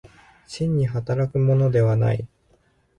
[0.47, 2.27] 真に働くものではない。